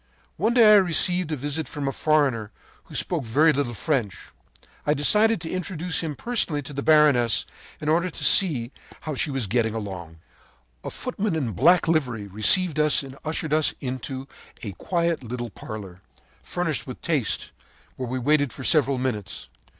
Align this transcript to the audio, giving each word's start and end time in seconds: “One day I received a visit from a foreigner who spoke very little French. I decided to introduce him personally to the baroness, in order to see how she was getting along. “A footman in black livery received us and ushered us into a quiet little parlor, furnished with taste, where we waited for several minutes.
“One 0.35 0.55
day 0.55 0.71
I 0.73 0.77
received 0.77 1.31
a 1.31 1.35
visit 1.35 1.67
from 1.67 1.87
a 1.87 1.91
foreigner 1.91 2.49
who 2.85 2.95
spoke 2.95 3.23
very 3.23 3.53
little 3.53 3.75
French. 3.75 4.29
I 4.83 4.95
decided 4.95 5.39
to 5.41 5.51
introduce 5.51 6.01
him 6.01 6.15
personally 6.15 6.63
to 6.63 6.73
the 6.73 6.81
baroness, 6.81 7.45
in 7.79 7.87
order 7.87 8.09
to 8.09 8.23
see 8.23 8.71
how 9.01 9.13
she 9.13 9.29
was 9.29 9.45
getting 9.45 9.75
along. 9.75 10.17
“A 10.83 10.89
footman 10.89 11.35
in 11.35 11.51
black 11.51 11.87
livery 11.87 12.25
received 12.25 12.79
us 12.79 13.03
and 13.03 13.15
ushered 13.23 13.53
us 13.53 13.75
into 13.79 14.27
a 14.63 14.71
quiet 14.71 15.21
little 15.23 15.51
parlor, 15.51 16.01
furnished 16.41 16.87
with 16.87 16.99
taste, 17.01 17.51
where 17.95 18.09
we 18.09 18.17
waited 18.17 18.51
for 18.51 18.63
several 18.63 18.97
minutes. 18.97 19.49